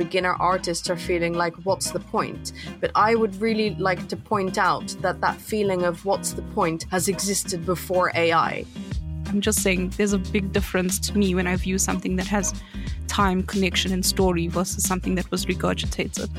[0.00, 2.52] beginner artists are feeling like, what's the point?
[2.80, 6.86] But I would really like to point out that that feeling of what's the point
[6.90, 8.64] has existed before AI.
[9.26, 12.54] I'm just saying there's a big difference to me when I view something that has
[13.08, 16.30] time, connection, and story versus something that was regurgitated.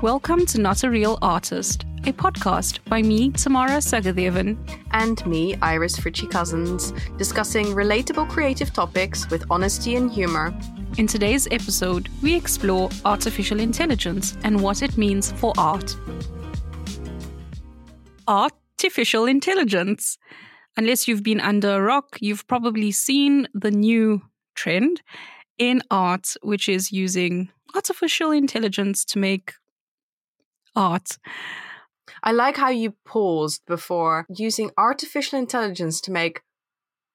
[0.00, 4.56] Welcome to Not a Real Artist, a podcast by me, Tamara Sagadevan,
[4.92, 10.54] and me, Iris Fritchie Cousins, discussing relatable creative topics with honesty and humor.
[10.96, 15.96] In today's episode, we explore artificial intelligence and what it means for art.
[18.28, 20.18] Artificial intelligence.
[20.76, 24.22] Unless you've been under a rock, you've probably seen the new
[24.54, 25.02] trend
[25.58, 29.54] in art, which is using artificial intelligence to make
[30.76, 31.18] art.
[32.22, 36.42] I like how you paused before using artificial intelligence to make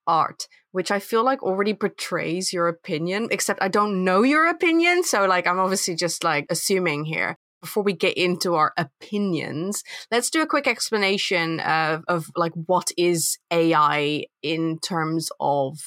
[0.10, 5.04] art, which I feel like already portrays your opinion, except I don't know your opinion.
[5.04, 7.38] So, like, I'm obviously just like assuming here.
[7.62, 12.90] Before we get into our opinions, let's do a quick explanation of, of like what
[12.98, 15.78] is AI in terms of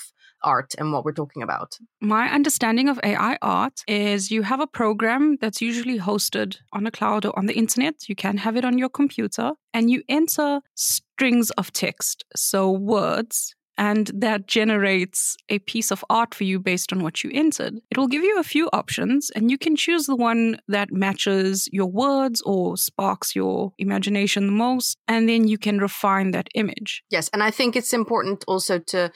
[0.43, 1.79] art and what we're talking about?
[2.01, 6.91] My understanding of AI art is you have a program that's usually hosted on a
[6.91, 8.07] cloud or on the internet.
[8.07, 13.55] You can have it on your computer and you enter strings of text, so words
[13.79, 17.81] and that generates a piece of art for you based on what you entered.
[17.91, 21.69] It will give you a few options, and you can choose the one that matches
[21.73, 27.03] your words or sparks your imagination the most, and then you can refine that image.
[27.11, 29.11] Yes, and I think it's important also to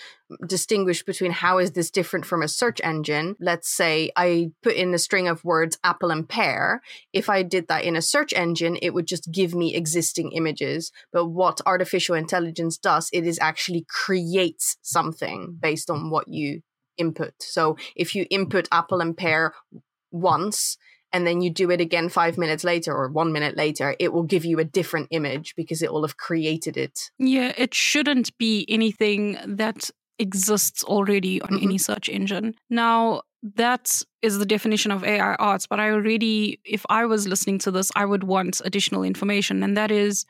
[0.47, 3.37] distinguish between how is this different from a search engine.
[3.41, 6.83] Let's say I put in a string of words apple and pear.
[7.13, 10.93] If I did that in a search engine, it would just give me existing images.
[11.13, 16.63] But what artificial intelligence does, it is actually creates something based on what you
[16.97, 17.35] input.
[17.41, 19.55] So if you input apple and pear
[20.11, 20.77] once,
[21.13, 24.25] and then you do it again five minutes later or one minute later, it will
[24.25, 27.11] give you a different image because it will have created it.
[27.19, 31.65] Yeah, it shouldn't be anything that exists already on mm-hmm.
[31.65, 32.55] any search engine.
[32.71, 33.23] Now,
[33.55, 37.71] that is the definition of AI arts, but I already, if I was listening to
[37.71, 39.63] this, I would want additional information.
[39.63, 40.27] And that is,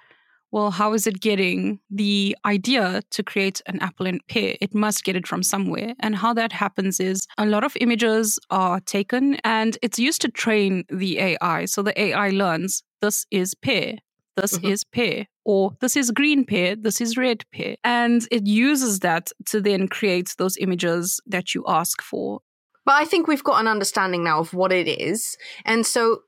[0.53, 4.57] well, how is it getting the idea to create an apple and pear?
[4.61, 5.95] It must get it from somewhere.
[6.01, 10.29] And how that happens is a lot of images are taken and it's used to
[10.29, 11.65] train the AI.
[11.65, 13.97] So the AI learns this is pear
[14.37, 14.69] this mm-hmm.
[14.69, 17.77] is pear, or this is green pear, this is red pear.
[17.85, 22.41] And it uses that to then create those images that you ask for.
[22.85, 25.37] But I think we've got an understanding now of what it is.
[25.65, 26.21] And so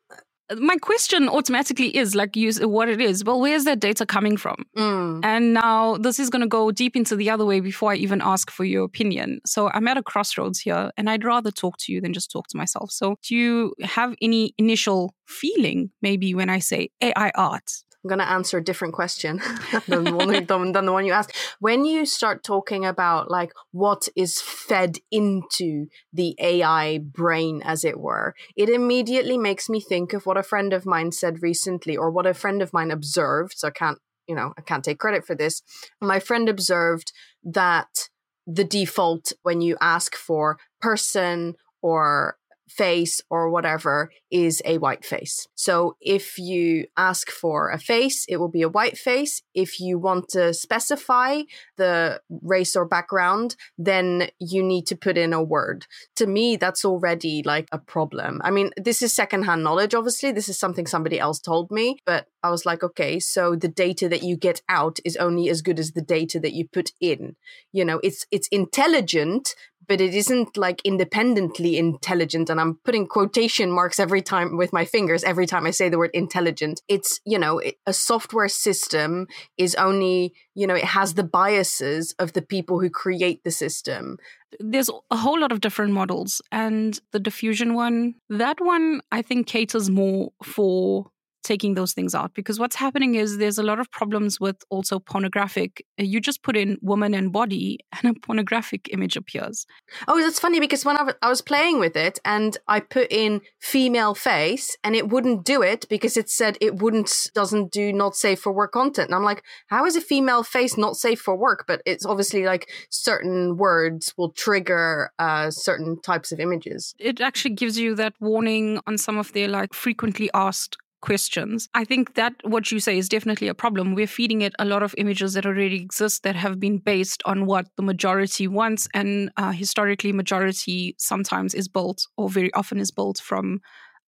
[0.51, 4.37] uh, my question automatically is like use what it is well where's that data coming
[4.37, 5.21] from mm.
[5.23, 8.21] and now this is going to go deep into the other way before i even
[8.23, 11.93] ask for your opinion so i'm at a crossroads here and i'd rather talk to
[11.93, 16.49] you than just talk to myself so do you have any initial feeling maybe when
[16.49, 17.71] i say ai art
[18.05, 19.41] I'm going to answer a different question
[19.89, 21.37] than, the one, than, than the one you asked.
[21.59, 27.99] When you start talking about like what is fed into the AI brain, as it
[27.99, 32.11] were, it immediately makes me think of what a friend of mine said recently, or
[32.11, 33.55] what a friend of mine observed.
[33.57, 33.99] So I can't,
[34.29, 35.63] you know, I can't take credit for this.
[36.01, 38.09] My friend observed that
[38.47, 42.37] the default when you ask for person or
[42.69, 45.47] face or whatever is a white face.
[45.55, 49.43] So if you ask for a face, it will be a white face.
[49.55, 51.43] If you want to specify
[51.77, 55.87] the race or background, then you need to put in a word.
[56.17, 58.41] To me, that's already like a problem.
[58.45, 60.33] I mean, this is secondhand knowledge, obviously.
[60.33, 64.09] This is something somebody else told me, but I was like, okay, so the data
[64.09, 67.37] that you get out is only as good as the data that you put in.
[67.73, 69.55] You know, it's it's intelligent,
[69.89, 72.51] but it isn't like independently intelligent.
[72.51, 75.99] And I'm putting quotation marks every time with my fingers every time I say the
[75.99, 76.83] word intelligent.
[76.87, 82.35] It's, you know, a software system is only, you know, it has the biases of
[82.35, 84.19] the people who create the system.
[84.61, 89.47] There's a whole lot of different models, and the diffusion one, that one I think
[89.47, 91.11] caters more for
[91.43, 94.99] taking those things out because what's happening is there's a lot of problems with also
[94.99, 99.67] pornographic uh, you just put in woman and body and a pornographic image appears.
[100.07, 104.15] Oh that's funny because when I was playing with it and i put in female
[104.15, 108.41] face and it wouldn't do it because it said it wouldn't doesn't do not safe
[108.41, 109.09] for work content.
[109.09, 111.65] And i'm like how is a female face not safe for work?
[111.67, 116.95] But it's obviously like certain words will trigger uh, certain types of images.
[116.99, 121.69] It actually gives you that warning on some of their like frequently asked questions.
[121.75, 123.95] I think that what you say is definitely a problem.
[123.95, 127.47] We're feeding it a lot of images that already exist that have been based on
[127.47, 128.89] what the majority wants.
[128.95, 133.61] And uh, historically, majority sometimes is built or very often is built from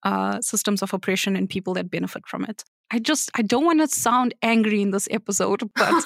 [0.02, 2.64] uh, systems of oppression and people that benefit from it.
[2.90, 6.04] I just I don't want to sound angry in this episode, but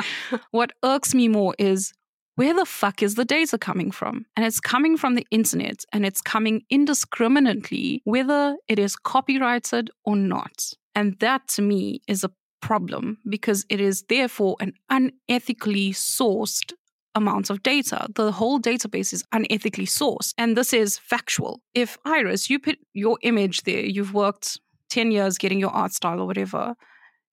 [0.50, 1.92] what irks me more is
[2.40, 4.24] where the fuck is the data coming from?
[4.34, 10.16] And it's coming from the internet and it's coming indiscriminately, whether it is copyrighted or
[10.16, 10.72] not.
[10.94, 12.30] And that to me is a
[12.62, 16.72] problem because it is therefore an unethically sourced
[17.14, 18.06] amount of data.
[18.14, 20.32] The whole database is unethically sourced.
[20.38, 21.60] And this is factual.
[21.74, 24.58] If Iris, you put your image there, you've worked
[24.88, 26.74] 10 years getting your art style or whatever,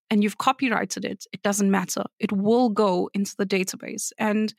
[0.09, 2.04] and you've copyrighted it, it doesn't matter.
[2.19, 4.12] It will go into the database.
[4.18, 4.54] And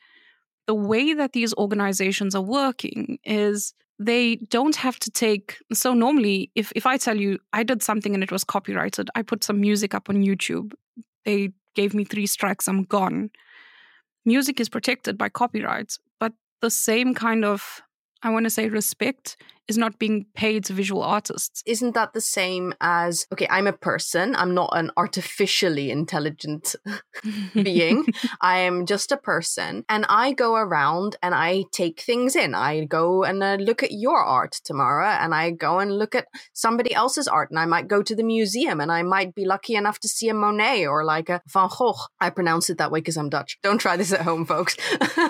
[0.69, 6.51] the way that these organizations are working is they don't have to take so normally
[6.53, 9.59] if if I tell you I did something and it was copyrighted, I put some
[9.59, 10.73] music up on YouTube.
[11.25, 13.31] They gave me 3 strikes, I'm gone.
[14.25, 17.81] Music is protected by copyright, but the same kind of
[18.21, 19.37] I want to say respect
[19.69, 21.61] is not being paid to visual artists.
[21.65, 26.75] Isn't that the same as, okay, I'm a person, I'm not an artificially intelligent
[27.53, 28.07] being.
[28.41, 32.55] I am just a person, and I go around and I take things in.
[32.55, 36.25] I go and uh, look at your art, Tamara, and I go and look at
[36.53, 39.75] somebody else's art, and I might go to the museum and I might be lucky
[39.75, 41.93] enough to see a Monet or like a Van Gogh.
[42.19, 43.59] I pronounce it that way because I'm Dutch.
[43.61, 44.75] Don't try this at home, folks.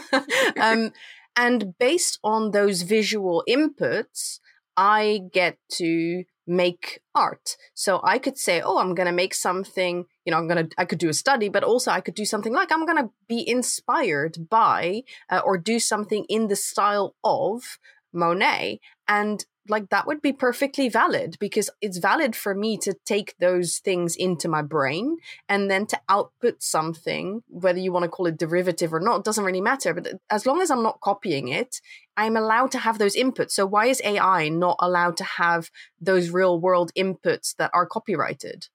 [0.62, 0.92] um,
[1.35, 4.39] and based on those visual inputs,
[4.75, 7.55] I get to make art.
[7.75, 10.75] So I could say, oh, I'm going to make something, you know, I'm going to,
[10.77, 13.11] I could do a study, but also I could do something like I'm going to
[13.27, 17.77] be inspired by uh, or do something in the style of
[18.11, 18.79] Monet.
[19.07, 23.77] And like that would be perfectly valid because it's valid for me to take those
[23.80, 25.18] things into my brain
[25.48, 29.44] and then to output something whether you want to call it derivative or not doesn't
[29.44, 31.81] really matter but uh, as long as i'm not copying it
[32.18, 33.51] i'm allowed to have those inputs.
[33.51, 35.71] So why is ai not allowed to have
[36.01, 38.68] those real world inputs that are copyrighted?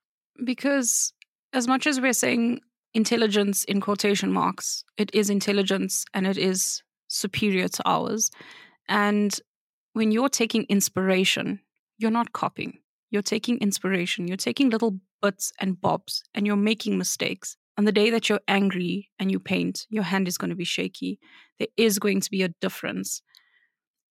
[0.43, 1.13] Because
[1.53, 2.61] as much as we're saying
[2.95, 8.31] intelligence in quotation marks it is intelligence and it is superior to ours.
[8.89, 9.39] And
[9.95, 11.61] when you're taking inspiration,
[11.99, 12.79] you're not copying.
[13.11, 14.29] You're taking inspiration.
[14.29, 17.57] You're taking little bits and bobs and you're making mistakes.
[17.79, 20.65] On the day that you're angry and you paint, your hand is going to be
[20.65, 21.19] shaky.
[21.59, 23.23] There is going to be a difference.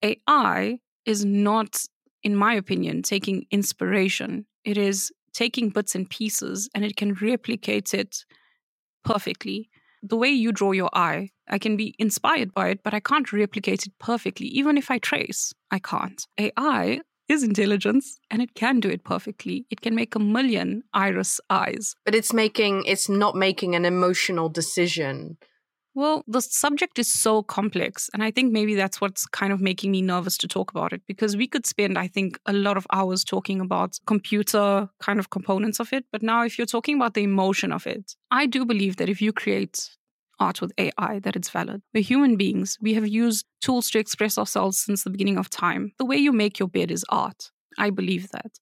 [0.01, 1.83] AI is not,
[2.23, 4.45] in my opinion, taking inspiration.
[4.63, 8.23] It is taking bits and pieces and it can replicate it
[9.03, 9.69] perfectly
[10.01, 13.31] the way you draw your eye, I can be inspired by it, but I can't
[13.31, 14.47] replicate it perfectly.
[14.47, 16.25] Even if I trace, I can't.
[16.37, 19.65] AI is intelligence and it can do it perfectly.
[19.69, 21.95] It can make a million iris eyes.
[22.05, 25.37] But it's making it's not making an emotional decision
[25.95, 28.09] well, the subject is so complex.
[28.13, 31.01] And I think maybe that's what's kind of making me nervous to talk about it
[31.07, 35.29] because we could spend, I think, a lot of hours talking about computer kind of
[35.29, 36.05] components of it.
[36.11, 39.21] But now, if you're talking about the emotion of it, I do believe that if
[39.21, 39.89] you create
[40.39, 41.81] art with AI, that it's valid.
[41.93, 42.77] We're human beings.
[42.81, 45.93] We have used tools to express ourselves since the beginning of time.
[45.97, 47.51] The way you make your bed is art.
[47.77, 48.59] I believe that.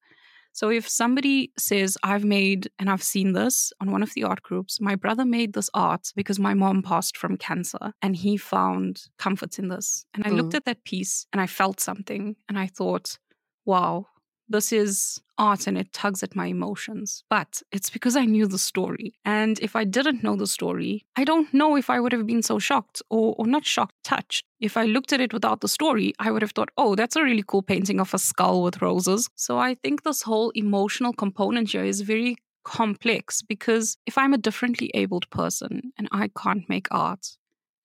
[0.54, 4.42] So if somebody says, I've made, and I've seen this on one of the art
[4.42, 9.04] groups, my brother made this art because my mom passed from cancer and he found
[9.18, 10.06] comfort in this.
[10.14, 10.36] And I mm.
[10.36, 13.18] looked at that piece and I felt something and I thought,
[13.66, 14.08] wow,
[14.51, 17.24] this is art and it tugs at my emotions.
[17.29, 19.13] But it's because I knew the story.
[19.25, 22.43] And if I didn't know the story, I don't know if I would have been
[22.43, 24.46] so shocked or, or not shocked, touched.
[24.60, 27.24] If I looked at it without the story, I would have thought, oh, that's a
[27.24, 29.29] really cool painting of a skull with roses.
[29.36, 34.38] So I think this whole emotional component here is very complex because if I'm a
[34.38, 37.27] differently abled person and I can't make art,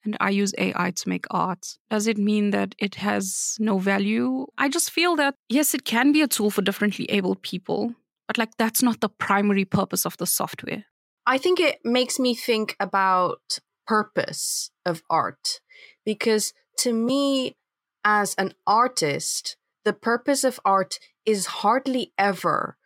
[0.07, 1.77] and I use AI to make art.
[1.91, 4.47] Does it mean that it has no value?
[4.57, 7.95] I just feel that, yes, it can be a tool for differently abled people,
[8.27, 10.85] but like that's not the primary purpose of the software.
[11.27, 15.61] I think it makes me think about purpose of art
[16.05, 17.57] because to me
[18.05, 22.77] as an artist the purpose of art is hardly ever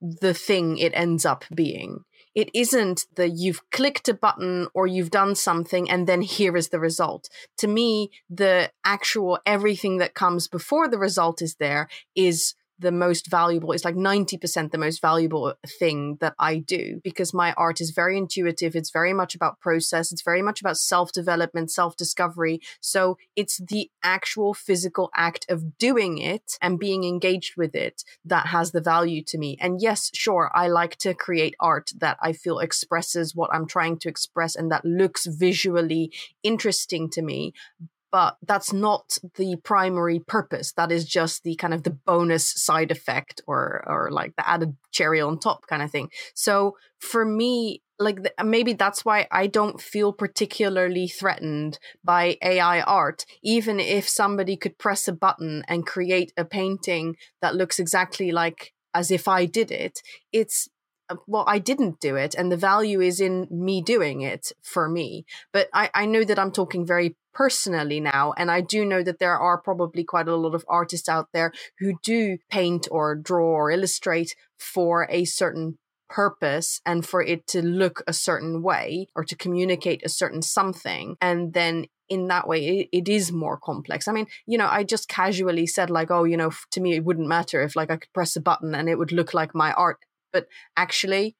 [0.00, 2.04] the thing it ends up being
[2.36, 6.68] it isn't the you've clicked a button or you've done something and then here is
[6.68, 7.28] the result.
[7.58, 13.28] To me, the actual everything that comes before the result is there is the most
[13.30, 17.90] valuable it's like 90% the most valuable thing that i do because my art is
[17.90, 22.60] very intuitive it's very much about process it's very much about self development self discovery
[22.80, 28.46] so it's the actual physical act of doing it and being engaged with it that
[28.46, 29.56] has the value to me.
[29.60, 33.98] And yes sure i like to create art that i feel expresses what i'm trying
[33.98, 37.52] to express and that looks visually interesting to me
[38.10, 40.72] but that's not the primary purpose.
[40.72, 44.76] That is just the kind of the bonus side effect or or like the added
[44.92, 46.10] cherry on top kind of thing.
[46.34, 52.82] So for me like the, maybe that's why i don't feel particularly threatened by ai
[52.82, 58.30] art even if somebody could press a button and create a painting that looks exactly
[58.30, 60.00] like as if i did it.
[60.32, 60.68] It's
[61.08, 64.88] Um, well, I didn't do it, and the value is in me doing it for
[64.88, 65.24] me.
[65.52, 68.32] But I, I know that I'm talking very personally now.
[68.38, 71.52] And I do know that there are probably quite a lot of artists out there
[71.78, 75.76] who do paint or draw or illustrate for a certain
[76.08, 81.16] purpose and for it to look a certain way or to communicate a certain something.
[81.20, 84.84] And then in that way it, it is more complex i mean you know i
[84.84, 87.96] just casually said like oh you know to me it wouldn't matter if like i
[87.96, 89.98] could press a button and it would look like my art
[90.32, 91.36] but actually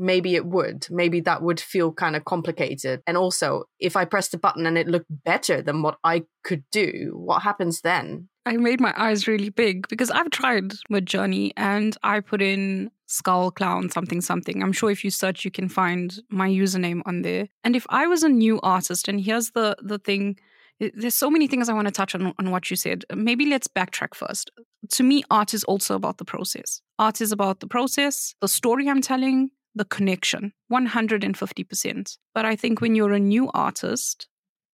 [0.00, 0.86] maybe it would.
[0.90, 3.02] Maybe that would feel kind of complicated.
[3.06, 6.64] And also, if I pressed the button and it looked better than what I could
[6.72, 8.28] do, what happens then?
[8.46, 13.50] I made my eyes really big because I've tried Midjourney and I put in skull
[13.50, 14.62] clown something something.
[14.62, 17.48] I'm sure if you search you can find my username on there.
[17.62, 20.38] And if I was a new artist and here's the the thing
[20.80, 23.04] Uh, there's so many things I want to touch on on what you said.
[23.14, 24.50] Maybe let's backtrack first.
[24.92, 26.80] To me art is also about the process.
[26.98, 32.18] Art is about the process, the story I'm telling, the connection 150%.
[32.34, 34.26] But I think when you're a new artist,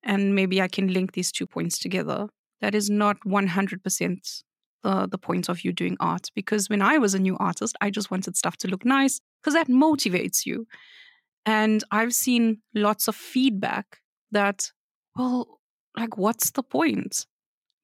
[0.02, 2.28] and maybe I can link these two points together,
[2.60, 4.42] that is not 100%
[4.82, 6.30] the, the point of you doing art.
[6.34, 9.54] Because when I was a new artist, I just wanted stuff to look nice because
[9.54, 10.66] that motivates you.
[11.44, 13.98] And I've seen lots of feedback
[14.32, 14.70] that,
[15.16, 15.55] well,
[15.96, 17.26] like, what's the point?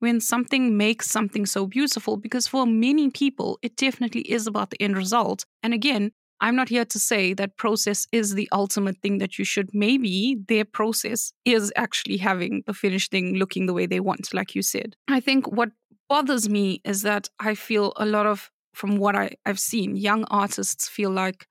[0.02, 4.82] when something makes something so beautiful because for many people it definitely is about the
[4.82, 6.10] end result and again
[6.42, 9.70] I'm not here to say that process is the ultimate thing that you should.
[9.72, 14.56] Maybe their process is actually having the finished thing looking the way they want, like
[14.56, 14.96] you said.
[15.06, 15.70] I think what
[16.08, 20.24] bothers me is that I feel a lot of, from what I, I've seen, young
[20.32, 21.46] artists feel like,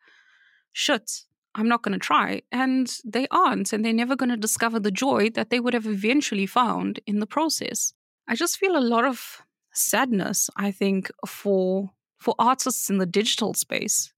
[0.74, 1.10] shit,
[1.56, 2.42] I'm not going to try.
[2.52, 3.74] And they aren't.
[3.74, 7.20] And they're never going to discover the joy that they would have eventually found in
[7.20, 7.94] the process.
[8.28, 9.42] I just feel a lot of
[9.74, 14.14] sadness, I think, for for artists in the digital space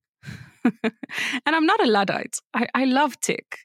[0.84, 2.38] and I'm not a Luddite.
[2.54, 3.60] I, I love tech.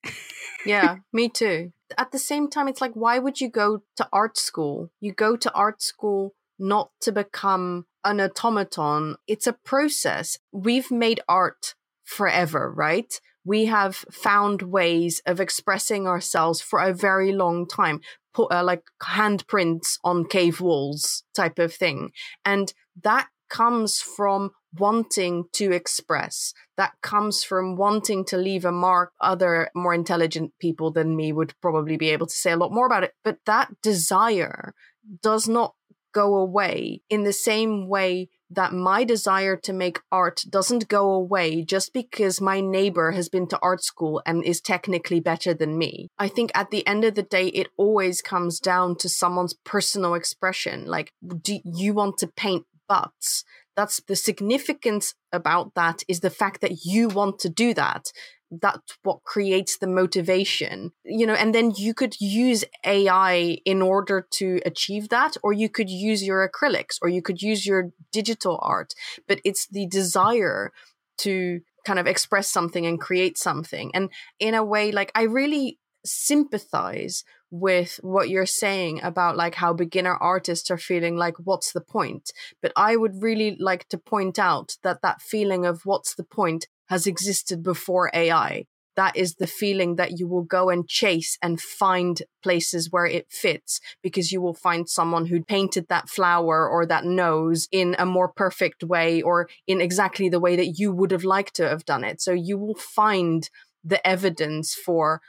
[0.66, 1.72] yeah, me too.
[1.96, 4.90] At the same time, it's like, why would you go to art school?
[5.00, 9.16] You go to art school not to become an automaton.
[9.26, 10.38] It's a process.
[10.52, 11.74] We've made art
[12.08, 13.20] forever, right?
[13.44, 18.00] We have found ways of expressing ourselves for a very long time,
[18.34, 22.10] put uh, like handprints on cave walls type of thing.
[22.44, 22.72] And
[23.02, 29.70] that comes from wanting to express that comes from wanting to leave a mark other
[29.74, 33.02] more intelligent people than me would probably be able to say a lot more about
[33.02, 34.74] it but that desire
[35.22, 35.72] does not
[36.12, 41.62] go away in the same way that my desire to make art doesn't go away
[41.62, 46.08] just because my neighbor has been to art school and is technically better than me.
[46.18, 50.14] I think at the end of the day, it always comes down to someone's personal
[50.14, 50.86] expression.
[50.86, 51.12] Like,
[51.42, 53.44] do you want to paint butts?
[53.78, 58.10] that's the significance about that is the fact that you want to do that
[58.50, 64.26] that's what creates the motivation you know and then you could use ai in order
[64.30, 68.58] to achieve that or you could use your acrylics or you could use your digital
[68.62, 68.94] art
[69.26, 70.72] but it's the desire
[71.18, 73.90] to kind of express something and create something.
[73.94, 79.72] And in a way like i really sympathize with what you're saying about like how
[79.72, 82.30] beginner artists are feeling like what's the point?
[82.62, 86.68] But i would really like to point out that that feeling of what's the point
[86.88, 88.64] has existed before ai
[88.98, 93.30] that is the feeling that you will go and chase and find places where it
[93.30, 98.04] fits because you will find someone who painted that flower or that nose in a
[98.04, 101.84] more perfect way or in exactly the way that you would have liked to have
[101.84, 102.20] done it.
[102.20, 103.48] So you will find
[103.84, 105.20] the evidence for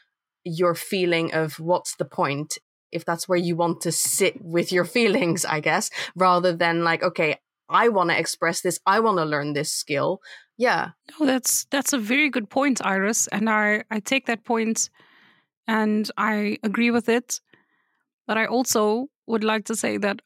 [0.43, 2.57] your feeling of what's the point
[2.91, 7.03] if that's where you want to sit with your feelings i guess rather than like
[7.03, 7.37] okay
[7.69, 10.21] i want to express this i want to learn this skill
[10.59, 14.89] yeah no that's that's a very good point iris and i i take that point
[15.67, 17.41] and i agree with it
[18.27, 20.21] but i also would like to say that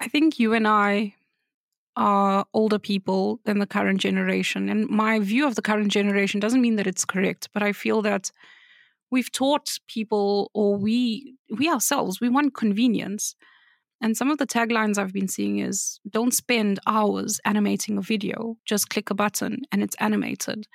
[0.00, 1.14] i think you and i
[1.96, 4.68] are older people than the current generation.
[4.68, 8.00] And my view of the current generation doesn't mean that it's correct, but I feel
[8.02, 8.30] that
[9.10, 13.34] we've taught people or we we ourselves we want convenience
[14.00, 18.56] and some of the taglines i've been seeing is don't spend hours animating a video
[18.64, 20.66] just click a button and it's animated.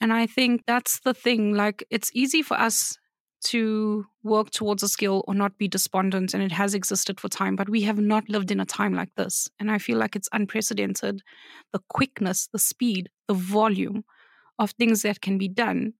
[0.00, 2.98] And i think that's the thing like it's easy for us
[3.44, 7.56] to work towards a skill or not be despondent and it has existed for time
[7.56, 9.48] but we have not lived in a time like this.
[9.60, 11.22] And i feel like it's unprecedented
[11.72, 14.04] the quickness the speed the volume
[14.58, 15.94] of things that can be done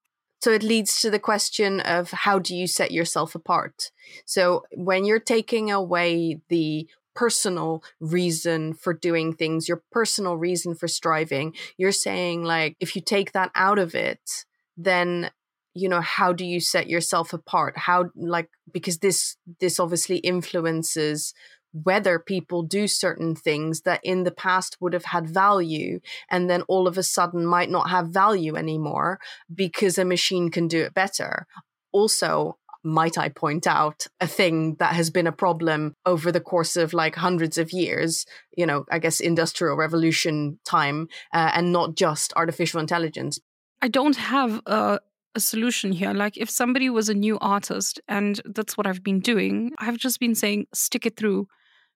[0.44, 3.90] so it leads to the question of how do you set yourself apart?
[4.26, 10.88] So when you're taking away the personal reason for doing things your personal reason for
[10.88, 14.44] striving you're saying like if you take that out of it
[14.76, 15.30] then
[15.74, 17.76] you know how do you set yourself apart?
[17.76, 21.34] How like because this this obviously influences
[21.82, 26.00] whether people do certain things that in the past would have had value
[26.30, 29.18] and then all of a sudden might not have value anymore
[29.52, 31.46] because a machine can do it better
[31.92, 36.76] also might I point out, a thing that has been a problem over the course
[36.76, 38.26] of like hundreds of years,
[38.56, 43.40] you know, I guess industrial revolution time, uh, and not just artificial intelligence.
[43.80, 45.00] I don't have a
[45.36, 46.12] a solution here.
[46.12, 50.20] Like if somebody was a new artist, and that's what I've been doing, I've just
[50.20, 51.48] been saying, stick it through.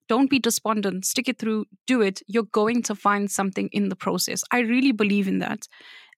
[0.08, 1.04] Don't be despondent.
[1.04, 1.66] Stick it through.
[1.86, 2.22] Do it.
[2.26, 4.42] You're going to find something in the process.
[4.50, 5.68] I really believe in that.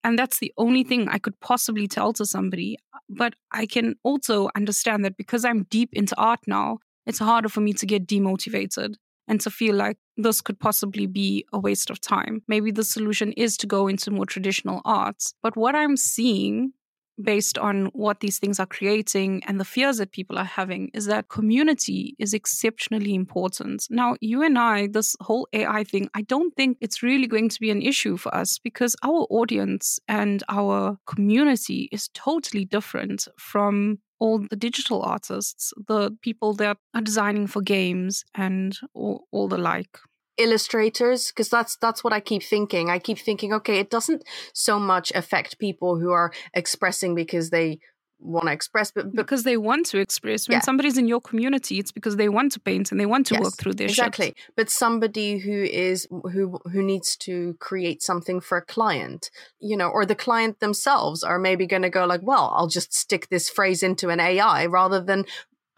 [0.03, 2.79] And that's the only thing I could possibly tell to somebody.
[3.09, 7.61] But I can also understand that because I'm deep into art now, it's harder for
[7.61, 8.95] me to get demotivated
[9.29, 12.43] and to feel like this could possibly be a waste of time.
[12.49, 15.35] Maybe the solution is to go into more traditional arts.
[15.43, 16.73] But what I'm seeing
[17.21, 21.07] based on what these things are creating and the fears that people are having is
[21.07, 23.87] that community is exceptionally important.
[23.91, 27.61] Now, you and I, this whole AI thing, I don't think it's really going to
[27.61, 33.99] be an issue for us because our audience and our community is totally different from
[34.19, 39.59] all the digital artists, the people that are designing for games and all, all the
[39.59, 39.99] like
[40.41, 42.91] illustrators because that's that's what i keep thinking.
[42.91, 47.79] I keep thinking okay it doesn't so much affect people who are expressing because they
[48.23, 50.49] want to express but, but because they want to express.
[50.49, 50.61] When yeah.
[50.61, 53.43] somebody's in your community it's because they want to paint and they want to yes,
[53.43, 54.27] work through their exactly.
[54.27, 54.37] Shit.
[54.57, 59.89] but somebody who is who who needs to create something for a client you know
[59.89, 63.49] or the client themselves are maybe going to go like well i'll just stick this
[63.49, 65.25] phrase into an ai rather than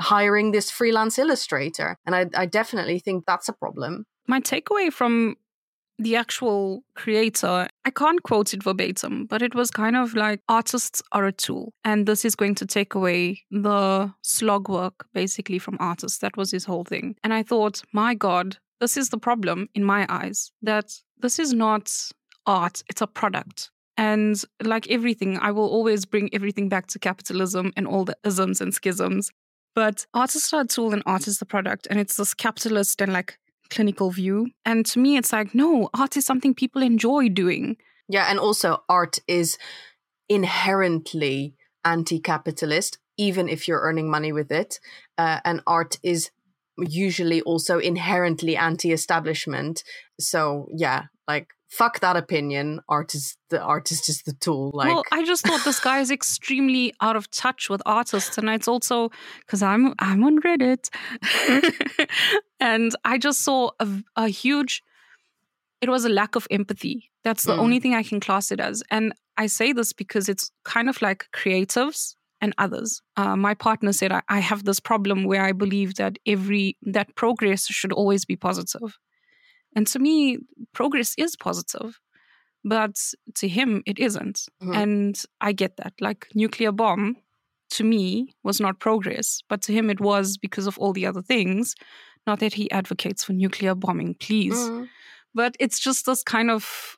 [0.01, 1.99] hiring this freelance illustrator.
[2.07, 5.37] And i, I definitely think that's a problem my takeaway from
[5.99, 11.03] the actual creator, I can't quote it verbatim, but it was kind of like artists
[11.13, 11.73] are a tool.
[11.85, 16.19] And this is going to take away the slog work basically from artists.
[16.19, 17.17] That was his whole thing.
[17.23, 21.53] And I thought, my God, this is the problem in my eyes that this is
[21.53, 21.93] not
[22.47, 23.71] art, it's a product.
[23.97, 28.61] And like everything, I will always bring everything back to capitalism and all the isms
[28.61, 29.31] and schisms.
[29.75, 31.87] But artists are a tool and art is the product.
[31.89, 33.39] And it's this capitalist and like
[33.73, 34.51] clinical view.
[34.65, 37.77] And to me, it's like, no, art is something people enjoy doing.
[38.09, 38.27] Yeah.
[38.29, 39.59] And also, art is
[40.29, 41.55] inherently
[41.85, 44.79] anti capitalist, even if you're earning money with it.
[45.19, 46.31] Uh, and art is
[46.79, 49.83] usually also inherently anti establishment.
[50.21, 52.81] So, yeah, like fuck that opinion.
[52.89, 54.71] Artist, the artist is the tool.
[54.75, 58.49] Like, well, I just thought this guy is extremely out of touch with artists, and
[58.51, 60.91] it's also because I'm I'm on Reddit,
[62.61, 64.83] and I just saw a, a, huge.
[65.81, 67.11] It was a lack of empathy.
[67.25, 67.59] That's the mm.
[67.59, 71.01] only thing I can class it as, and I say this because it's kind of
[71.01, 73.01] like creatives and others.
[73.17, 77.15] Uh, my partner said I, I have this problem where I believe that every that
[77.15, 78.99] progress should always be positive
[79.75, 80.39] and to me,
[80.73, 81.99] progress is positive,
[82.65, 82.99] but
[83.37, 84.47] to him, it isn't.
[84.63, 84.75] Mm-hmm.
[84.75, 85.95] And I get that.
[86.01, 87.17] Like nuclear bomb
[87.71, 91.23] to me was not progress, but to him it was because of all the other
[91.23, 91.75] things.
[92.27, 94.55] Not that he advocates for nuclear bombing, please.
[94.55, 94.85] Mm-hmm.
[95.35, 96.97] But it's just this kind of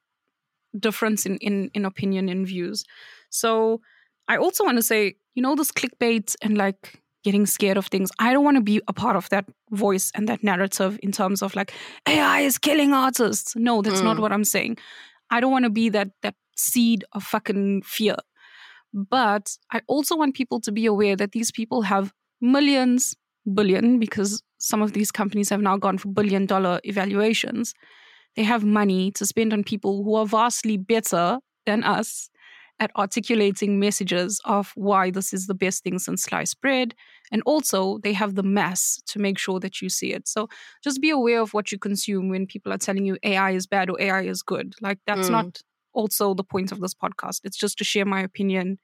[0.78, 2.84] difference in, in, in opinion and views.
[3.30, 3.80] So
[4.28, 8.10] I also want to say, you know, this clickbait and like getting scared of things.
[8.18, 11.42] I don't want to be a part of that voice and that narrative in terms
[11.42, 11.72] of like
[12.06, 13.56] AI is killing artists.
[13.56, 14.04] No, that's mm.
[14.04, 14.76] not what I'm saying.
[15.30, 18.16] I don't want to be that that seed of fucking fear.
[18.92, 23.16] But I also want people to be aware that these people have millions,
[23.52, 27.74] billion, because some of these companies have now gone for billion dollar evaluations.
[28.36, 32.30] They have money to spend on people who are vastly better than us
[32.80, 36.94] at articulating messages of why this is the best thing since sliced bread
[37.34, 40.28] And also, they have the mass to make sure that you see it.
[40.28, 40.48] So
[40.84, 43.90] just be aware of what you consume when people are telling you AI is bad
[43.90, 44.74] or AI is good.
[44.80, 45.32] Like, that's mm.
[45.32, 45.60] not
[45.92, 47.40] also the point of this podcast.
[47.42, 48.78] It's just to share my opinion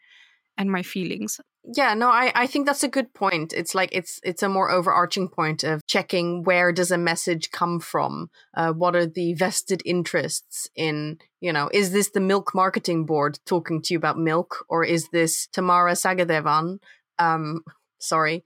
[0.58, 1.40] and my feelings
[1.74, 4.70] yeah no i i think that's a good point it's like it's it's a more
[4.70, 9.82] overarching point of checking where does a message come from uh, what are the vested
[9.84, 14.64] interests in you know is this the milk marketing board talking to you about milk
[14.68, 16.78] or is this tamara sagadevan
[17.18, 17.62] um
[18.00, 18.44] sorry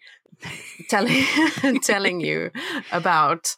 [0.89, 1.25] telling
[1.83, 2.51] telling you
[2.93, 3.57] about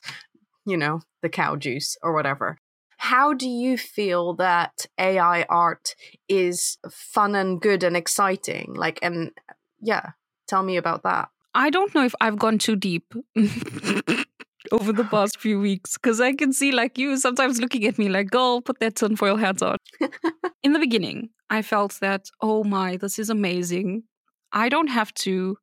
[0.64, 2.58] you know the cow juice or whatever
[2.98, 5.94] how do you feel that AI art
[6.28, 8.74] is fun and good and exciting?
[8.74, 9.32] Like, and
[9.80, 10.10] yeah,
[10.48, 11.28] tell me about that.
[11.54, 13.14] I don't know if I've gone too deep
[14.72, 18.08] over the past few weeks because I can see like you sometimes looking at me
[18.08, 19.76] like, girl, put that tinfoil hat on.
[20.62, 24.02] In the beginning, I felt that, oh my, this is amazing.
[24.52, 25.56] I don't have to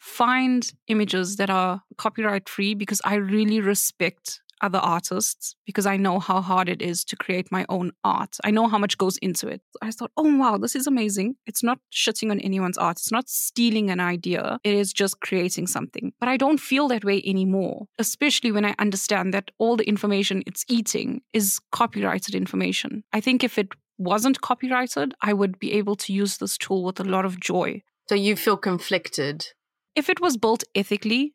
[0.00, 6.18] find images that are copyright free because I really respect other artists because I know
[6.18, 8.36] how hard it is to create my own art.
[8.44, 9.62] I know how much goes into it.
[9.80, 11.36] I thought, oh, wow, this is amazing.
[11.46, 15.66] It's not shitting on anyone's art, it's not stealing an idea, it is just creating
[15.66, 16.12] something.
[16.20, 20.42] But I don't feel that way anymore, especially when I understand that all the information
[20.46, 23.04] it's eating is copyrighted information.
[23.12, 27.00] I think if it wasn't copyrighted, I would be able to use this tool with
[27.00, 27.82] a lot of joy.
[28.08, 29.46] So you feel conflicted?
[29.94, 31.34] If it was built ethically,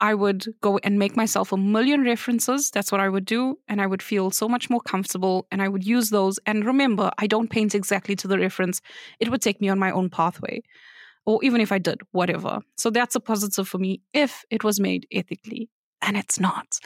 [0.00, 2.70] I would go and make myself a million references.
[2.70, 3.58] That's what I would do.
[3.68, 6.38] And I would feel so much more comfortable and I would use those.
[6.46, 8.80] And remember, I don't paint exactly to the reference,
[9.20, 10.62] it would take me on my own pathway.
[11.26, 12.60] Or even if I did, whatever.
[12.76, 15.70] So that's a positive for me if it was made ethically.
[16.02, 16.78] And it's not.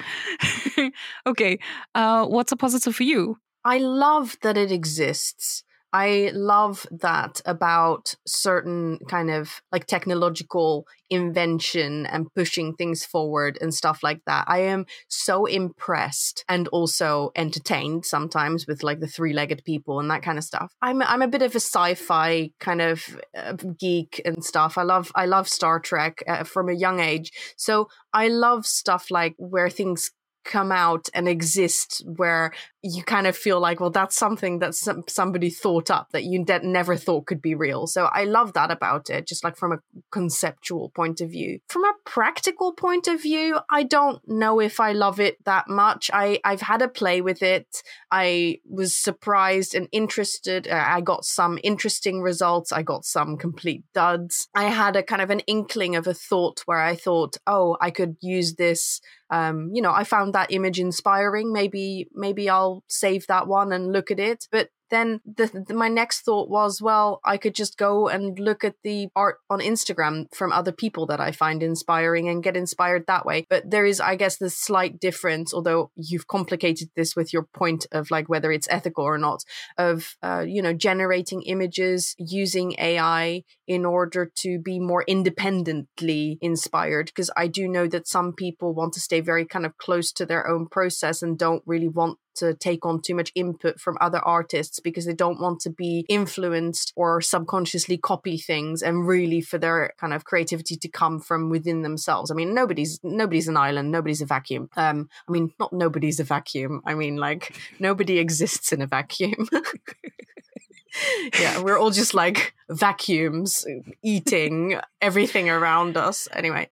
[1.26, 1.58] okay.
[1.96, 3.38] Uh, what's a positive for you?
[3.64, 5.64] I love that it exists.
[5.92, 13.72] I love that about certain kind of like technological invention and pushing things forward and
[13.72, 14.44] stuff like that.
[14.48, 20.22] I am so impressed and also entertained sometimes with like the three-legged people and that
[20.22, 20.74] kind of stuff.
[20.82, 24.76] I'm I'm a bit of a sci-fi kind of uh, geek and stuff.
[24.76, 27.32] I love I love Star Trek uh, from a young age.
[27.56, 30.10] So I love stuff like where things
[30.44, 35.02] come out and exist where you kind of feel like well that's something that some,
[35.08, 37.86] somebody thought up that you de- never thought could be real.
[37.86, 39.78] So i love that about it just like from a
[40.12, 41.60] conceptual point of view.
[41.68, 46.10] From a practical point of view i don't know if i love it that much.
[46.12, 47.82] I i've had a play with it.
[48.12, 50.68] I was surprised and interested.
[50.68, 52.72] Uh, i got some interesting results.
[52.72, 54.48] I got some complete duds.
[54.54, 57.90] I had a kind of an inkling of a thought where i thought oh i
[57.90, 61.52] could use this um, you know, I found that image inspiring.
[61.52, 64.46] Maybe, maybe I'll save that one and look at it.
[64.50, 68.64] But then the, the, my next thought was, well, I could just go and look
[68.64, 73.04] at the art on Instagram from other people that I find inspiring and get inspired
[73.06, 73.46] that way.
[73.48, 77.86] But there is, I guess, this slight difference, although you've complicated this with your point
[77.92, 79.44] of like whether it's ethical or not,
[79.76, 87.06] of, uh, you know, generating images using AI in order to be more independently inspired.
[87.06, 90.26] Because I do know that some people want to stay very kind of close to
[90.26, 94.18] their own process and don't really want to take on too much input from other
[94.18, 99.58] artists because they don't want to be influenced or subconsciously copy things and really for
[99.58, 102.30] their kind of creativity to come from within themselves.
[102.30, 104.68] I mean, nobody's nobody's an island, nobody's a vacuum.
[104.76, 106.82] Um, I mean, not nobody's a vacuum.
[106.84, 109.48] I mean, like nobody exists in a vacuum.
[111.40, 113.66] yeah, we're all just like vacuums
[114.02, 116.28] eating everything around us.
[116.32, 116.68] Anyway,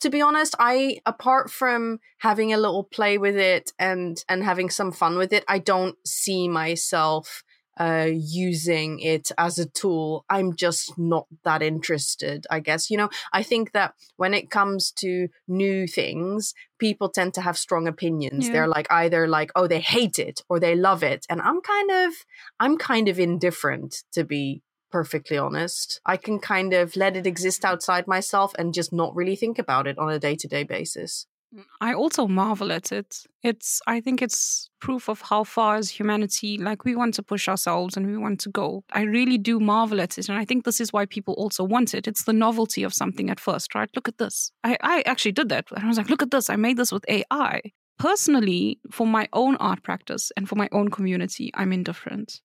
[0.00, 4.70] to be honest, I apart from having a little play with it and and having
[4.70, 7.42] some fun with it, I don't see myself
[7.80, 10.26] uh, using it as a tool.
[10.28, 12.90] I'm just not that interested, I guess.
[12.90, 17.56] You know, I think that when it comes to new things, people tend to have
[17.56, 18.46] strong opinions.
[18.46, 18.52] Yeah.
[18.52, 21.24] They're like either like, oh, they hate it or they love it.
[21.30, 22.12] And I'm kind of,
[22.58, 26.00] I'm kind of indifferent to be perfectly honest.
[26.04, 29.86] I can kind of let it exist outside myself and just not really think about
[29.86, 31.26] it on a day to day basis.
[31.54, 33.24] Mm, I also marvel at it.
[33.42, 37.48] It's, I think it's proof of how far as humanity, like we want to push
[37.48, 38.84] ourselves and we want to go.
[38.92, 40.28] I really do marvel at it.
[40.28, 42.06] And I think this is why people also want it.
[42.06, 43.90] It's the novelty of something at first, right?
[43.94, 44.52] Look at this.
[44.62, 45.66] I, I actually did that.
[45.74, 46.50] And I was like, look at this.
[46.50, 47.60] I made this with AI.
[47.98, 52.40] Personally, for my own art practice and for my own community, I'm indifferent.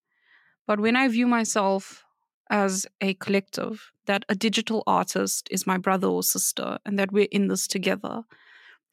[0.68, 2.04] But when I view myself
[2.50, 7.28] as a collective, that a digital artist is my brother or sister and that we're
[7.32, 8.24] in this together,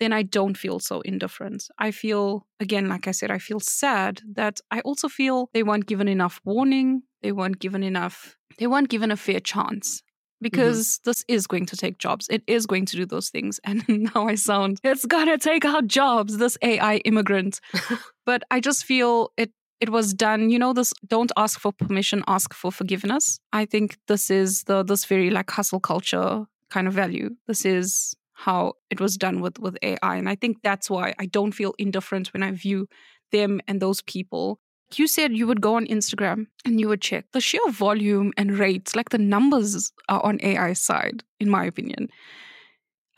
[0.00, 1.68] then I don't feel so indifferent.
[1.78, 5.86] I feel, again, like I said, I feel sad that I also feel they weren't
[5.86, 10.02] given enough warning, they weren't given enough, they weren't given a fair chance.
[10.42, 10.56] Mm-hmm.
[10.56, 12.26] because this is going to take jobs.
[12.28, 13.60] It is going to do those things.
[13.64, 17.60] And now I sound, it's gonna take our jobs, this AI immigrant.
[18.26, 22.22] but I just feel it it was done you know this don't ask for permission
[22.26, 23.40] ask for forgiveness.
[23.52, 27.30] I think this is the this very like hustle culture kind of value.
[27.46, 31.26] This is how it was done with with ai and i think that's why i
[31.26, 32.88] don't feel indifferent when i view
[33.32, 34.60] them and those people.
[34.94, 37.24] You said you would go on Instagram and you would check.
[37.32, 42.08] The sheer volume and rates, like the numbers are on AI side, in my opinion.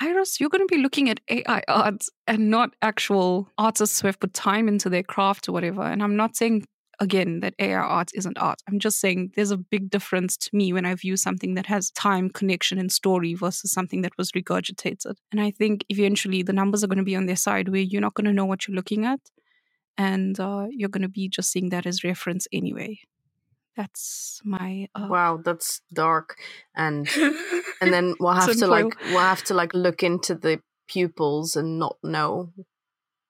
[0.00, 4.18] Iris, you're going to be looking at AI art and not actual artists who have
[4.18, 5.82] put time into their craft or whatever.
[5.82, 6.66] And I'm not saying
[7.00, 8.60] again that AI art isn't art.
[8.68, 11.90] I'm just saying there's a big difference to me when I view something that has
[11.90, 15.14] time, connection, and story versus something that was regurgitated.
[15.30, 18.00] And I think eventually the numbers are going to be on their side where you're
[18.00, 19.20] not going to know what you're looking at
[19.96, 22.98] and uh, you're going to be just seeing that as reference anyway
[23.76, 25.06] that's my uh...
[25.10, 26.38] wow that's dark
[26.76, 27.08] and
[27.80, 31.78] and then we'll have to like we'll have to like look into the pupils and
[31.78, 32.52] not know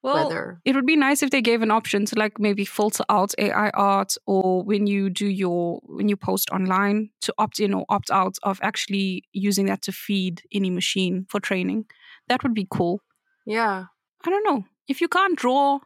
[0.03, 3.05] well, whether it would be nice if they gave an option to like maybe filter
[3.09, 7.73] out AI art or when you do your when you post online to opt in
[7.73, 11.87] or opt out of actually using that to feed any machine for training.
[12.29, 13.01] That would be cool.
[13.47, 13.85] Yeah.
[14.27, 14.65] I don't know.
[14.89, 15.81] If you can't draw,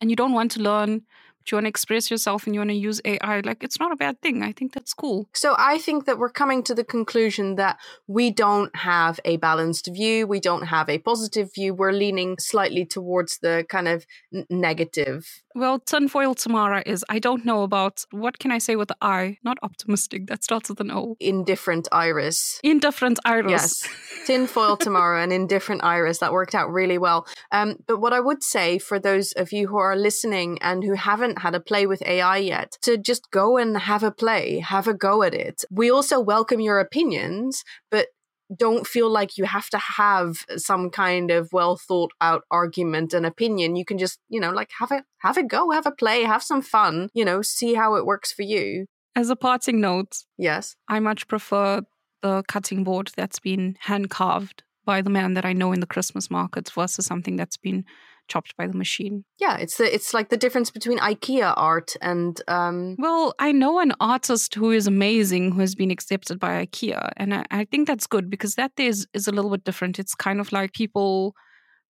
[0.00, 1.02] and you don't want to learn
[1.50, 3.96] you want to express yourself and you want to use AI, like it's not a
[3.96, 4.42] bad thing.
[4.42, 5.28] I think that's cool.
[5.32, 9.88] So I think that we're coming to the conclusion that we don't have a balanced
[9.92, 10.26] view.
[10.26, 11.74] We don't have a positive view.
[11.74, 14.06] We're leaning slightly towards the kind of
[14.50, 18.96] negative well, tinfoil Tamara is I don't know about what can I say with the
[19.00, 19.38] I?
[19.42, 20.26] Not optimistic.
[20.26, 21.16] That starts with an O.
[21.18, 22.60] Indifferent iris.
[22.62, 23.50] Indifferent iris.
[23.50, 23.88] Yes.
[24.26, 26.18] tinfoil Tamara and indifferent iris.
[26.18, 27.26] That worked out really well.
[27.52, 30.94] Um, but what I would say for those of you who are listening and who
[30.94, 34.86] haven't had a play with AI yet, to just go and have a play, have
[34.86, 35.64] a go at it.
[35.70, 38.08] We also welcome your opinions, but
[38.54, 43.26] don't feel like you have to have some kind of well thought out argument and
[43.26, 43.76] opinion.
[43.76, 46.42] You can just you know like have a have a go have a play have
[46.42, 48.86] some fun you know see how it works for you.
[49.14, 50.76] As a parting note yes.
[50.88, 51.82] I much prefer
[52.22, 55.86] the cutting board that's been hand carved by the man that i know in the
[55.86, 57.84] christmas markets versus something that's been
[58.28, 59.24] chopped by the machine.
[59.38, 62.40] Yeah, it's the, it's like the difference between IKEA art and.
[62.48, 62.96] Um...
[62.98, 67.34] Well, I know an artist who is amazing who has been accepted by IKEA, and
[67.34, 69.98] I, I think that's good because that is is a little bit different.
[69.98, 71.34] It's kind of like people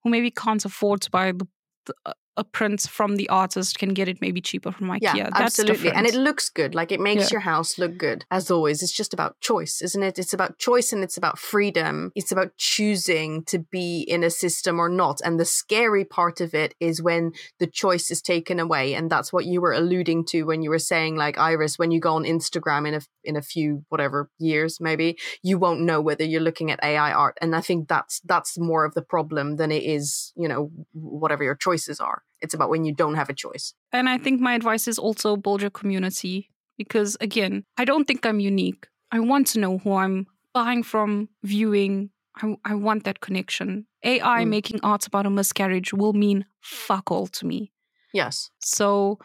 [0.03, 1.47] who maybe can't afford to buy the,
[1.85, 1.93] the
[2.37, 5.01] a print from the artist can get it maybe cheaper from IKEA.
[5.01, 5.89] Yeah, That's absolutely.
[5.89, 5.97] Different.
[5.97, 6.75] And it looks good.
[6.75, 7.29] Like it makes yeah.
[7.33, 8.25] your house look good.
[8.29, 10.19] As always, it's just about choice, isn't it?
[10.19, 12.11] It's about choice and it's about freedom.
[12.15, 15.19] It's about choosing to be in a system or not.
[15.25, 18.93] And the scary part of it is when the choice is taken away.
[18.93, 21.99] And that's what you were alluding to when you were saying, like, Iris, when you
[21.99, 26.23] go on Instagram in a in a few whatever years, maybe, you won't know whether
[26.23, 27.37] you're looking at AI art.
[27.41, 31.43] And I think that's that's more of the problem than it is, you know, whatever
[31.43, 32.23] your choices are.
[32.41, 33.73] It's about when you don't have a choice.
[33.91, 38.25] And I think my advice is also build your community because, again, I don't think
[38.25, 38.87] I'm unique.
[39.11, 42.11] I want to know who I'm buying from, viewing.
[42.35, 43.87] I, I want that connection.
[44.03, 44.49] AI mm.
[44.49, 47.71] making art about a miscarriage will mean fuck all to me.
[48.13, 48.51] Yes.
[48.59, 49.17] So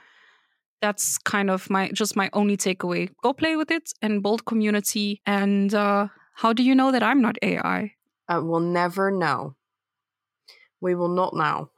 [0.80, 3.10] that's kind of my just my only takeaway.
[3.22, 5.20] Go play with it and build community.
[5.26, 7.94] And uh, how do you know that I'm not AI?
[8.28, 9.56] I will never know.
[10.80, 11.70] We will not know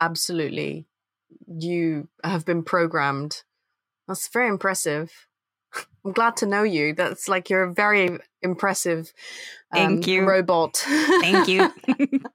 [0.00, 0.86] absolutely
[1.46, 3.42] you have been programmed.
[4.08, 5.25] That's very impressive.
[6.04, 6.94] I'm glad to know you.
[6.94, 9.12] That's like you're a very impressive
[9.72, 10.76] um, thank you robot.
[10.76, 11.72] thank you.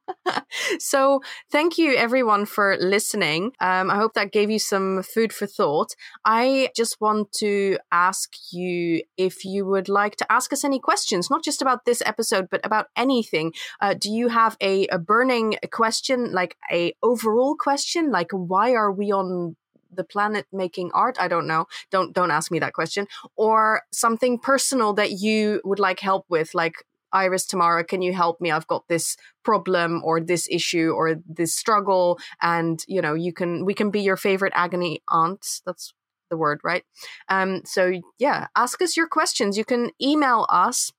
[0.80, 3.54] so thank you everyone for listening.
[3.62, 5.96] Um, I hope that gave you some food for thought.
[6.26, 11.30] I just want to ask you if you would like to ask us any questions,
[11.30, 13.54] not just about this episode, but about anything.
[13.80, 18.92] Uh, do you have a, a burning question, like a overall question, like why are
[18.92, 19.56] we on
[19.94, 21.66] the planet making art i don't know.
[21.92, 23.08] Don't don't ask me that question.
[23.36, 26.76] Or something personal that you would like help with like
[27.14, 28.52] iris tamara can you help me?
[28.52, 33.66] I've got this problem or this issue or this struggle and you know you can
[33.66, 35.94] we can be your favorite agony aunt that's
[36.30, 36.84] the word right?
[37.30, 39.58] Um so yeah ask us your questions.
[39.58, 40.92] You can email us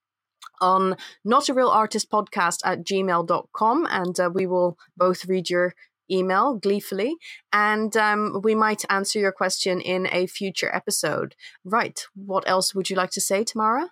[0.60, 5.74] on not a real artist podcast at gmail.com and uh, we will both read your
[6.12, 7.16] email gleefully,
[7.52, 11.34] and um, we might answer your question in a future episode.
[11.64, 12.04] Right.
[12.14, 13.90] What else would you like to say, Tamara?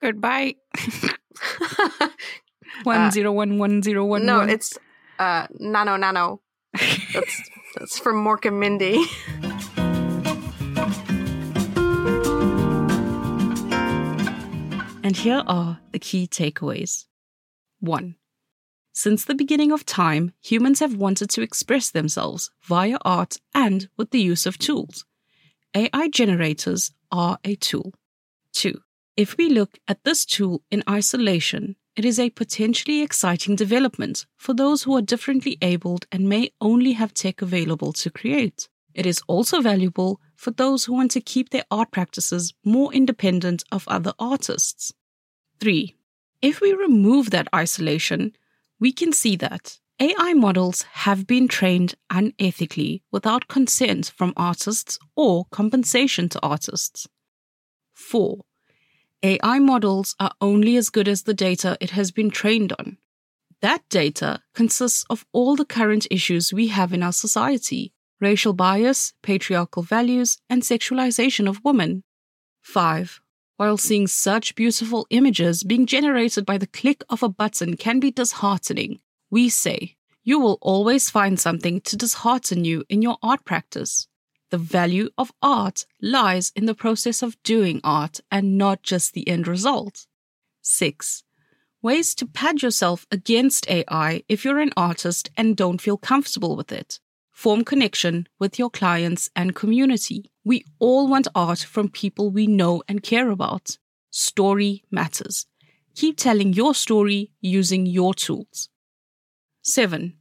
[0.00, 0.56] Goodbye.
[2.84, 4.26] one zero one one zero one.
[4.26, 4.78] No, it's
[5.18, 6.38] uh, nanu nanu.
[7.12, 9.04] That's that's from Mork and Mindy.
[15.04, 17.06] And here are the key takeaways
[17.80, 18.14] 1.
[18.92, 24.10] Since the beginning of time, humans have wanted to express themselves via art and with
[24.10, 25.06] the use of tools.
[25.74, 27.94] AI generators are a tool.
[28.52, 28.78] 2.
[29.16, 34.54] If we look at this tool in isolation, it is a potentially exciting development for
[34.54, 38.68] those who are differently abled and may only have tech available to create.
[38.94, 43.64] It is also valuable for those who want to keep their art practices more independent
[43.72, 44.92] of other artists.
[45.60, 45.94] 3.
[46.42, 48.32] If we remove that isolation,
[48.82, 55.44] we can see that AI models have been trained unethically without consent from artists or
[55.52, 57.06] compensation to artists.
[57.94, 58.40] 4.
[59.22, 62.98] AI models are only as good as the data it has been trained on.
[63.60, 69.12] That data consists of all the current issues we have in our society racial bias,
[69.22, 72.02] patriarchal values, and sexualization of women.
[72.62, 73.20] 5.
[73.56, 78.10] While seeing such beautiful images being generated by the click of a button can be
[78.10, 84.08] disheartening, we say you will always find something to dishearten you in your art practice.
[84.50, 89.28] The value of art lies in the process of doing art and not just the
[89.28, 90.06] end result.
[90.62, 91.24] 6.
[91.82, 96.70] Ways to pad yourself against AI if you're an artist and don't feel comfortable with
[96.70, 97.00] it.
[97.42, 100.30] Form connection with your clients and community.
[100.44, 103.78] We all want art from people we know and care about.
[104.12, 105.46] Story matters.
[105.96, 108.68] Keep telling your story using your tools.
[109.62, 110.14] 7.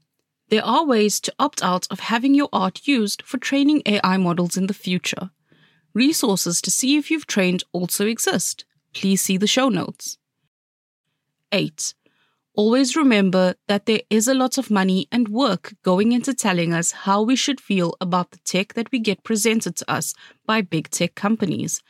[0.49, 4.57] There are ways to opt out of having your art used for training AI models
[4.57, 5.29] in the future.
[5.93, 8.65] Resources to see if you've trained also exist.
[8.95, 10.17] Please see the show notes.
[11.51, 11.93] 8.
[12.53, 16.91] Always remember that there is a lot of money and work going into telling us
[16.91, 20.13] how we should feel about the tech that we get presented to us
[20.45, 21.81] by big tech companies.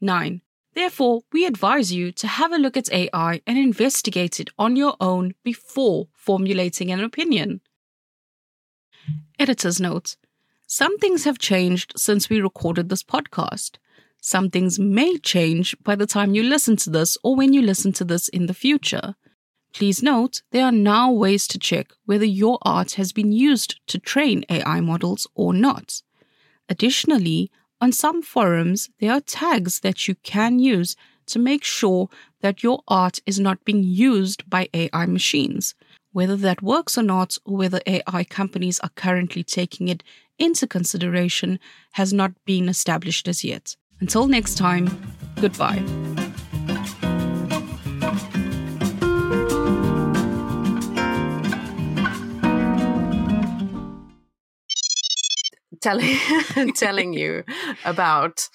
[0.00, 0.40] 9.
[0.74, 4.96] Therefore, we advise you to have a look at AI and investigate it on your
[5.00, 7.60] own before formulating an opinion.
[9.38, 10.16] Editor's note
[10.66, 13.76] Some things have changed since we recorded this podcast.
[14.22, 17.92] Some things may change by the time you listen to this or when you listen
[17.92, 19.14] to this in the future.
[19.76, 23.98] Please note, there are now ways to check whether your art has been used to
[23.98, 26.00] train AI models or not.
[26.70, 32.08] Additionally, on some forums, there are tags that you can use to make sure
[32.40, 35.74] that your art is not being used by AI machines.
[36.10, 40.02] Whether that works or not, or whether AI companies are currently taking it
[40.38, 41.60] into consideration,
[41.92, 43.76] has not been established as yet.
[44.00, 44.88] Until next time,
[45.38, 45.84] goodbye.
[55.86, 57.44] Telling telling you
[57.84, 58.48] about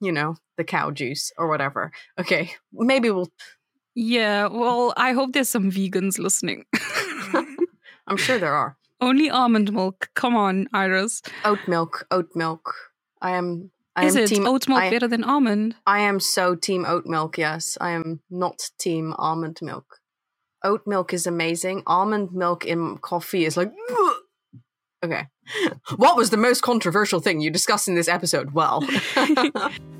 [0.00, 3.30] you know the cow juice or whatever okay maybe we'll
[3.94, 6.60] Yeah, well, I hope there's some vegans listening.
[8.06, 10.10] i'm sure there are Only almond milk.
[10.14, 11.22] Come on, Iris.
[11.50, 12.74] oat milk oat milk
[13.22, 15.74] i am i Is am it team oat milk I, better than almond?
[15.86, 19.98] I am so team oat milk yes i am not team almond milk
[20.70, 23.72] oat milk is amazing almond milk in coffee is like
[25.04, 25.26] okay.
[25.96, 28.52] What was the most controversial thing you discussed in this episode?
[28.52, 28.82] Well